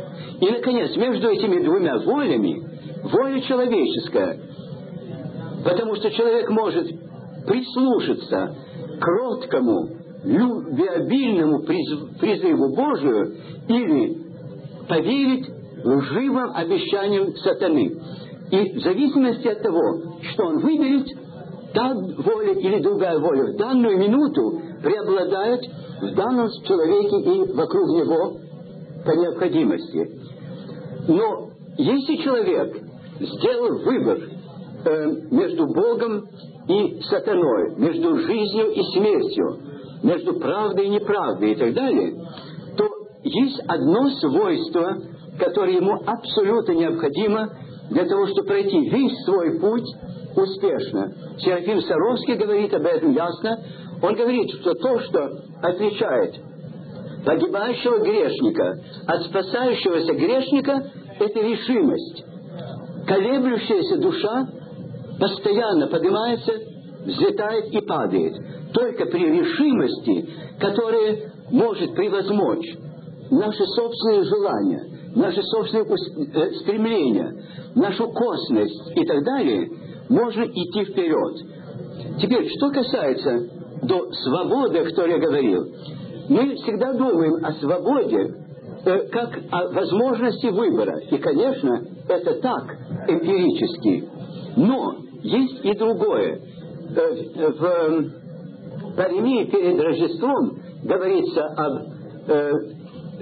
[0.41, 2.63] И, наконец, между этими двумя волями
[3.05, 4.41] воля человеческая,
[5.65, 6.89] потому что человек может
[7.47, 8.57] прислушаться
[9.01, 9.89] кроткому,
[10.25, 13.35] любвеобильному призыву Божию
[13.69, 14.17] или
[14.89, 15.49] поверить
[15.85, 17.99] лживым обещаниям сатаны.
[18.51, 21.09] И в зависимости от того, что он выберет,
[21.75, 25.63] та воля или другая воля в данную минуту преобладает
[26.03, 28.37] в данном человеке и вокруг него
[29.05, 30.11] по необходимости.
[31.09, 32.77] Но если человек
[33.19, 34.19] сделал выбор
[34.85, 36.27] э, между Богом
[36.69, 39.59] и сатаной, между жизнью и смертью,
[40.03, 42.15] между правдой и неправдой и так далее,
[42.77, 42.89] то
[43.23, 44.97] есть одно свойство,
[45.39, 47.51] которое ему абсолютно необходимо
[47.91, 49.89] для того, чтобы пройти весь свой путь
[50.37, 51.13] успешно.
[51.39, 53.59] Серафим Саровский говорит об этом ясно.
[54.03, 55.31] Он говорит, что то, что
[55.63, 56.37] отличает
[57.25, 62.25] погибающего грешника от спасающегося грешника, это решимость.
[63.07, 64.49] Колеблющаяся душа
[65.19, 66.53] постоянно поднимается,
[67.05, 68.37] взлетает и падает.
[68.73, 72.75] Только при решимости, которая может превозмочь
[73.31, 77.35] наши собственные желания, наши собственные э, стремления,
[77.75, 79.69] нашу косность и так далее,
[80.09, 81.37] можно идти вперед.
[82.21, 83.49] Теперь, что касается
[83.83, 85.67] до свободы, о которой я говорил,
[86.29, 88.35] мы всегда думаем о свободе
[88.85, 90.99] э, как о возможности выбора.
[91.11, 92.77] И, конечно, это так,
[93.09, 94.09] эмпирически.
[94.57, 96.41] Но есть и другое.
[96.95, 98.05] Э, в э,
[98.97, 102.03] Паремии перед Рождеством говорится об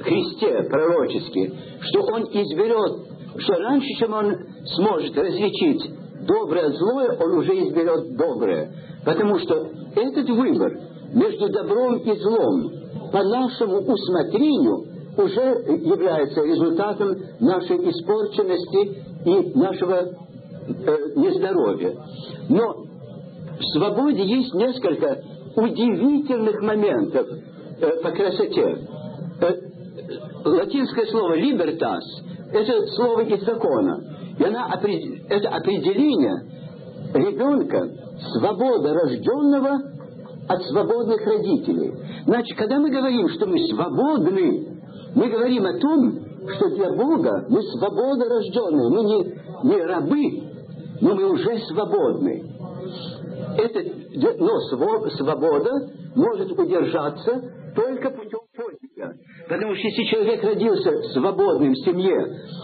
[0.03, 3.07] Христе пророчески, что Он изберет,
[3.39, 4.35] что раньше, чем Он
[4.77, 5.91] сможет различить
[6.27, 8.73] доброе от злое, Он уже изберет доброе.
[9.05, 10.73] Потому что этот выбор
[11.15, 12.73] между добром и злом
[13.13, 21.97] по нашему усмотрению уже является результатом нашей испорченности и нашего э, нездоровья.
[22.49, 22.85] Но
[23.59, 25.23] в свободе есть несколько
[25.57, 27.27] удивительных моментов
[27.81, 28.79] э, по красоте.
[29.41, 29.55] Э,
[30.45, 32.03] латинское слово «libertas»–
[32.53, 34.01] это слово из закона.
[34.39, 36.45] И она, это определение
[37.13, 37.91] ребенка,
[38.33, 39.81] свобода рожденного
[40.49, 41.93] от свободных родителей.
[42.25, 44.81] Значит, когда мы говорим, что мы свободны,
[45.15, 50.51] мы говорим о том, что для Бога мы свободно рожденные, мы не, не рабы,
[51.01, 52.45] но мы уже свободны.
[53.57, 53.81] Это,
[54.39, 54.61] но
[55.11, 55.71] свобода
[56.15, 57.43] может удержаться
[57.75, 59.15] только путем подвига.
[59.49, 62.17] Потому что если человек родился свободным в семье,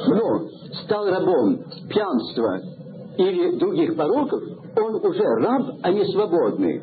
[0.09, 0.49] но
[0.85, 2.61] стал рабом пьянства
[3.19, 4.43] или других пороков,
[4.77, 6.83] он уже раб, а не свободный.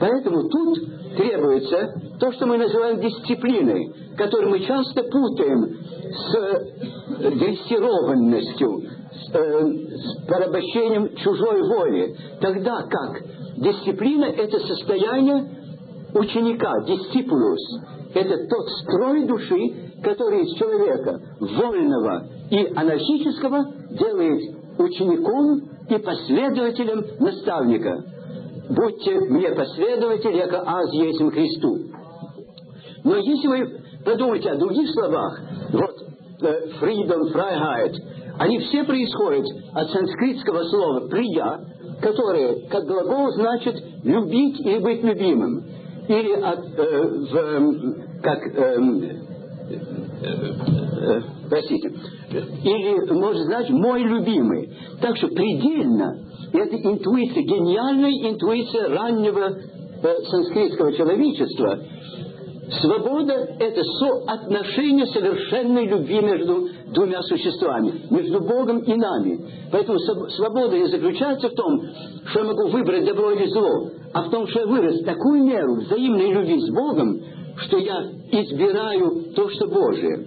[0.00, 0.78] Поэтому тут
[1.16, 5.76] требуется то, что мы называем дисциплиной, которую мы часто путаем
[6.10, 12.16] с дрессированностью, с, э, с порабощением чужой воли.
[12.40, 13.22] Тогда как
[13.58, 15.48] дисциплина– это состояние
[16.14, 17.60] ученика, дисципулус.
[18.14, 28.04] Это тот строй души, который из человека вольного и анархического делает учеником и последователем наставника
[28.68, 31.78] будьте мне последователи, яко аз есмь Христу.
[33.04, 35.40] Но если вы подумаете о других словах,
[35.72, 35.96] вот
[36.42, 37.94] э, freedom, freiheit,
[38.38, 41.60] они все происходят от санскритского слова «прия»,
[42.00, 45.64] которое как глагол значит «любить» или «быть любимым».
[46.08, 48.76] Или от, э, в, э, как, э,
[49.70, 51.92] э, простите,
[52.38, 54.70] или может значить «мой любимый».
[55.00, 59.56] Так что предельно это интуиция, гениальная интуиция раннего
[60.02, 61.80] э, санскритского человечества.
[62.80, 69.40] Свобода– это соотношение совершенной любви между двумя существами, между Богом и нами.
[69.70, 71.82] Поэтому свобода не заключается в том,
[72.26, 75.74] что я могу выбрать добро или зло, а в том, что я вырос такую меру
[75.76, 77.20] взаимной любви с Богом,
[77.56, 80.26] что я избираю то, что Божие.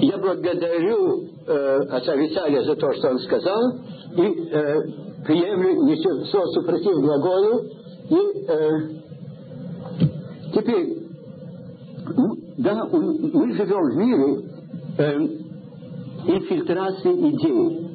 [0.00, 3.72] Я благодарю э, отца Виталия за то, что он сказал,
[4.16, 4.80] и э,
[5.26, 7.64] приемлю, несу супротив глаголу,
[8.10, 8.78] и э,
[10.54, 10.98] теперь,
[12.58, 14.44] да, мы живем в мире
[14.98, 15.18] э,
[16.28, 17.88] инфильтрации идей.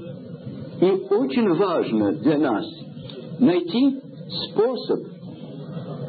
[0.81, 2.65] И очень важно для нас
[3.39, 4.01] найти
[4.51, 4.99] способ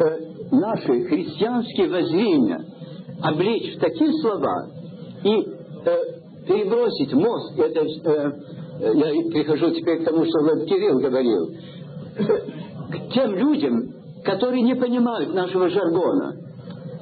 [0.01, 2.65] э, наши христианские воззрения
[3.23, 4.69] облечь в такие слова
[5.23, 5.97] и э,
[6.47, 8.33] перебросить мост, это, э,
[8.81, 11.55] я прихожу теперь к тому, что Влад Кирилл говорил,
[12.91, 16.37] к тем людям, которые не понимают нашего жаргона.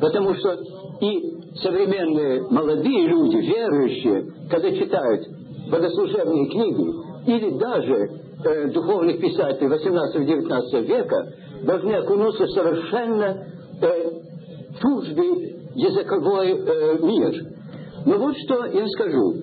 [0.01, 0.59] Потому что
[1.01, 5.27] и современные молодые люди, верующие, когда читают
[5.71, 8.11] богослужебные книги, или даже
[8.45, 11.33] э, духовных писателей 18-19 века,
[11.63, 13.47] должны окунуться совершенно
[13.81, 14.11] э,
[14.81, 17.47] чуждый языковой э, мир.
[18.05, 19.35] Но вот что я скажу.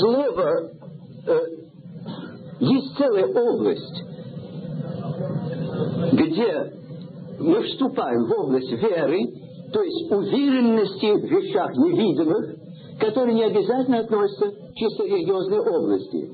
[0.00, 0.70] Слово,
[1.26, 1.38] э,
[2.60, 4.04] есть целая область,
[6.12, 6.72] где
[7.38, 9.20] мы вступаем в область веры,
[9.72, 12.56] то есть уверенности в вещах невидимых,
[12.98, 16.30] которые не обязательно относятся к чисто религиозной области.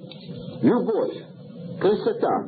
[0.63, 1.34] Любовь,
[1.81, 2.47] красота,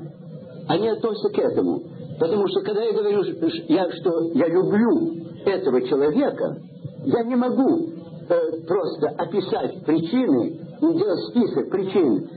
[0.69, 1.83] они относятся к этому.
[2.19, 3.23] Потому что когда я говорю,
[3.69, 5.15] я, что я люблю
[5.45, 6.57] этого человека,
[7.05, 7.89] я не могу
[8.29, 12.29] э, просто описать причины делать список причин,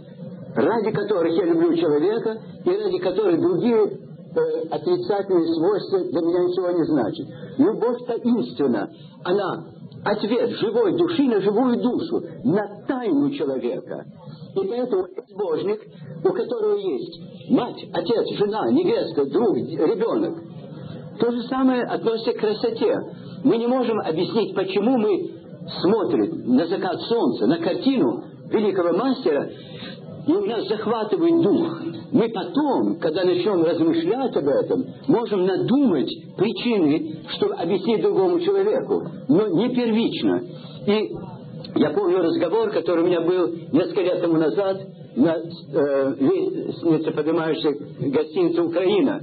[0.56, 6.72] ради которых я люблю человека и ради которых другие э, отрицательные свойства для меня ничего
[6.72, 7.28] не значат.
[7.58, 8.90] Любовь таинственна.
[9.24, 9.66] Она
[10.04, 14.06] ответ живой души на живую душу, на тайну человека.
[14.62, 15.82] И поэтому безбожник,
[16.24, 20.44] у которого есть мать, отец, жена, невеста, друг, ребенок,
[21.20, 22.96] то же самое относится к красоте.
[23.44, 25.32] Мы не можем объяснить, почему мы
[25.82, 29.50] смотрим на закат солнца, на картину великого мастера,
[30.28, 31.82] и у нас захватывает дух.
[32.12, 39.48] Мы потом, когда начнем размышлять об этом, можем надумать причины, чтобы объяснить другому человеку, но
[39.48, 40.42] не первично.
[40.86, 41.12] И
[41.76, 44.82] я помню разговор, который у меня был несколько лет тому назад
[45.16, 49.22] на э, лестнице поднимающей гостиницы «Украина».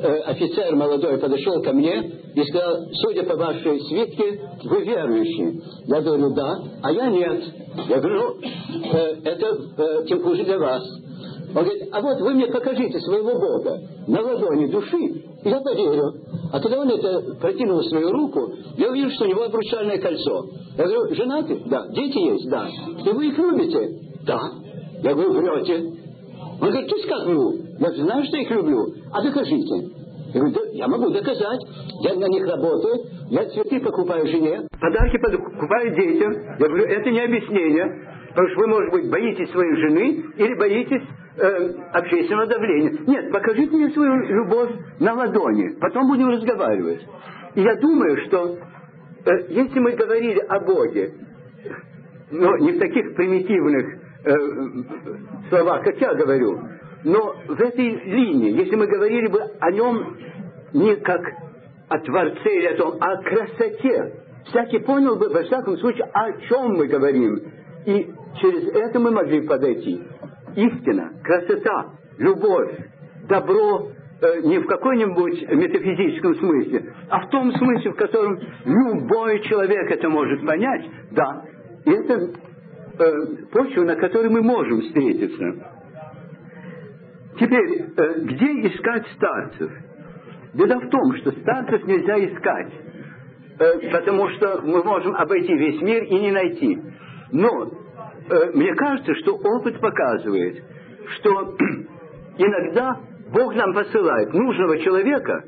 [0.00, 1.98] Э, офицер молодой подошел ко мне
[2.34, 5.60] и сказал, судя по вашей свитке, вы верующий.
[5.86, 7.42] Я говорю, да, а я нет.
[7.88, 10.82] Я говорю, ну, э, это э, тем хуже для вас.
[11.54, 16.12] Он говорит, а вот вы мне покажите своего Бога на ладони души, я поверю.
[16.50, 20.46] А когда он это протянул свою руку, я увидел, что у него обручальное кольцо.
[20.76, 21.62] Я говорю, женаты?
[21.66, 21.86] Да.
[21.88, 22.48] Дети есть?
[22.48, 22.66] Да.
[22.66, 24.00] И вы их любите?
[24.24, 24.40] Да.
[25.02, 25.92] Я говорю, врете.
[26.60, 27.52] Он говорит, как вру?
[27.78, 28.86] Я знаю, что их люблю.
[29.12, 29.90] А докажите.
[30.34, 31.60] Я говорю, да, я могу доказать.
[32.02, 33.04] Я на них работаю.
[33.30, 34.66] Я цветы покупаю жене.
[34.80, 36.32] Подарки покупаю детям.
[36.58, 37.84] Я говорю, это не объяснение.
[38.30, 41.02] Потому что вы, может быть, боитесь своей жены или боитесь
[41.38, 42.98] э, общественного давления.
[43.06, 44.70] Нет, покажите мне свою любовь
[45.00, 45.78] на ладони.
[45.80, 47.00] Потом будем разговаривать.
[47.54, 48.58] И я думаю, что
[49.24, 51.12] э, если мы говорили о Боге,
[52.30, 54.36] но не в таких примитивных э,
[55.48, 56.60] словах, как я говорю,
[57.04, 60.16] но в этой линии, если мы говорили бы о нем
[60.72, 61.22] не как
[61.88, 64.12] о Творце или о том, а о красоте,
[64.46, 67.40] всякий понял бы, во всяком случае, о чем мы говорим.
[67.86, 68.10] И
[68.40, 70.02] через это мы могли подойти.
[70.56, 72.76] Истина, красота, любовь,
[73.28, 73.90] добро
[74.20, 80.08] э, не в какой-нибудь метафизическом смысле, а в том смысле, в котором любой человек это
[80.08, 81.44] может понять, да.
[81.84, 82.30] И это
[82.98, 83.12] э,
[83.52, 85.68] почва, на которой мы можем встретиться.
[87.38, 89.70] Теперь, э, где искать старцев?
[90.54, 92.72] Беда в том, что старцев нельзя искать,
[93.60, 96.82] э, потому что мы можем обойти весь мир и не найти.
[97.30, 97.70] Но
[98.54, 100.62] мне кажется, что опыт показывает,
[101.16, 101.56] что
[102.38, 103.00] иногда
[103.32, 105.44] Бог нам посылает нужного человека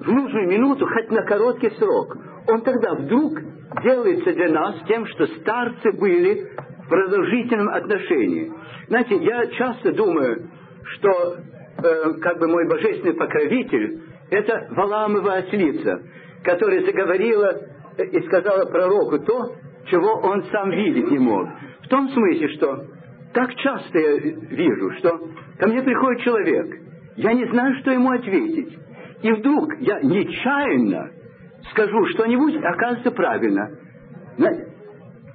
[0.00, 2.16] в нужную минуту, хоть на короткий срок.
[2.48, 3.38] Он тогда вдруг
[3.82, 6.50] делается для нас тем, что старцы были
[6.84, 8.52] в продолжительном отношении.
[8.88, 10.50] Знаете, я часто думаю,
[10.84, 11.36] что
[11.82, 16.02] э, как бы мой божественный покровитель– это Валаамова ослица,
[16.42, 17.60] которая заговорила
[17.98, 19.54] и сказала пророку то,
[19.86, 21.48] чего он сам видеть не мог.
[21.90, 22.84] Том смысле, что
[23.34, 25.18] так часто я вижу, что
[25.58, 26.80] ко мне приходит человек,
[27.16, 28.78] я не знаю, что ему ответить.
[29.22, 31.10] И вдруг я нечаянно
[31.72, 33.70] скажу что-нибудь, оказывается правильно.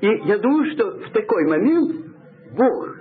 [0.02, 1.92] И я думаю, что в такой момент
[2.58, 2.98] Бог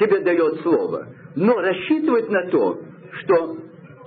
[0.00, 2.80] тебе дает слово, но рассчитывать на то,
[3.20, 3.56] что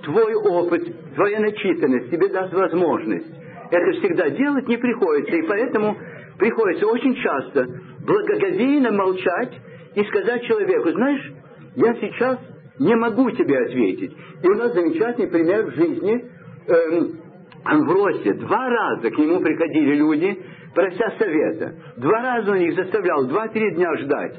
[0.02, 3.38] твой опыт, твоя начитанность тебе даст возможность
[3.70, 5.96] это всегда делать не приходится, и поэтому
[6.38, 7.66] приходится очень часто
[8.00, 9.52] благоговейно молчать
[9.94, 11.32] и сказать человеку, знаешь,
[11.74, 12.38] я сейчас
[12.78, 14.16] не могу тебе ответить.
[14.42, 16.24] И у нас замечательный пример в жизни
[16.68, 17.20] эм,
[17.64, 18.34] Амвросия.
[18.34, 20.40] Два раза к нему приходили люди,
[20.74, 21.74] прося совета.
[21.96, 24.36] Два раза он их заставлял два-три дня ждать.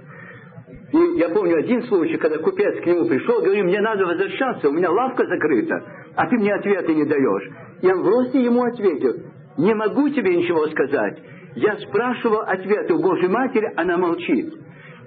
[0.91, 4.71] И я помню один случай, когда купец к нему пришел, говорит, мне надо возвращаться, у
[4.71, 5.83] меня лавка закрыта,
[6.15, 7.49] а ты мне ответа не даешь.
[7.81, 9.17] И Амвросий ему ответил,
[9.57, 11.19] не могу тебе ничего сказать.
[11.55, 14.53] Я спрашивал ответ у Божьей Матери, она молчит.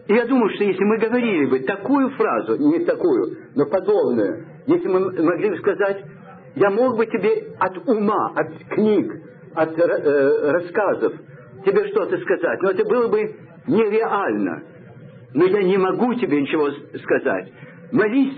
[0.08, 4.88] И я думаю, что если мы говорили бы такую фразу, не такую, но подобную, если
[4.88, 6.04] мы могли бы сказать,
[6.56, 9.12] я мог бы тебе от ума, от книг,
[9.54, 11.14] от э, рассказов
[11.64, 13.36] тебе что-то сказать, но это было бы
[13.68, 14.62] нереально
[15.34, 17.52] но я не могу тебе ничего сказать.
[17.90, 18.36] Молись,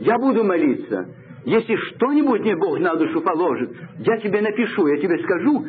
[0.00, 1.06] я буду молиться.
[1.44, 5.66] Если что-нибудь мне Бог на душу положит, я тебе напишу, я тебе скажу,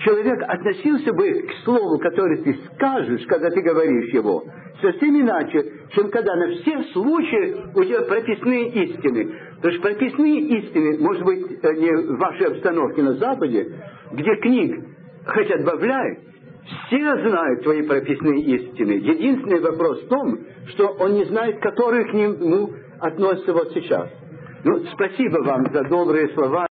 [0.00, 4.44] человек относился бы к слову, которое ты скажешь, когда ты говоришь его,
[4.80, 9.34] совсем иначе, чем когда на все случаи у тебя прописные истины.
[9.56, 13.72] Потому что прописные истины, может быть, э, не в вашей обстановке на Западе,
[14.12, 14.84] где книг
[15.26, 16.18] хоть отбавляй,
[16.86, 18.92] все знают твои прописные истины.
[18.92, 20.38] Единственный вопрос в том,
[20.68, 22.70] что он не знает, которые к нему
[23.00, 24.08] относятся вот сейчас.
[24.64, 26.66] Ну, спасибо вам за добрые слова.